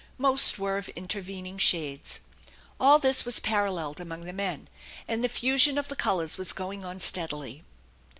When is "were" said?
0.57-0.79